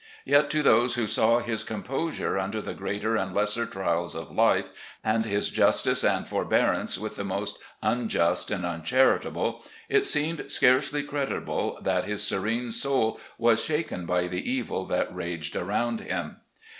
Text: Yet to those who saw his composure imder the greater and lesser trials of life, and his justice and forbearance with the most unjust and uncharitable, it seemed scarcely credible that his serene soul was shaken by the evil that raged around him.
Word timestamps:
Yet 0.25 0.49
to 0.49 0.63
those 0.63 0.95
who 0.95 1.05
saw 1.05 1.41
his 1.41 1.63
composure 1.63 2.31
imder 2.31 2.63
the 2.63 2.73
greater 2.73 3.15
and 3.15 3.35
lesser 3.35 3.67
trials 3.67 4.15
of 4.15 4.31
life, 4.31 4.95
and 5.03 5.25
his 5.27 5.49
justice 5.49 6.03
and 6.03 6.27
forbearance 6.27 6.97
with 6.97 7.17
the 7.17 7.23
most 7.23 7.59
unjust 7.83 8.49
and 8.49 8.65
uncharitable, 8.65 9.63
it 9.89 10.03
seemed 10.03 10.51
scarcely 10.51 11.03
credible 11.03 11.77
that 11.83 12.05
his 12.05 12.23
serene 12.25 12.71
soul 12.71 13.19
was 13.37 13.63
shaken 13.63 14.07
by 14.07 14.25
the 14.25 14.43
evil 14.51 14.85
that 14.87 15.13
raged 15.13 15.55
around 15.55 15.99
him. 16.01 16.37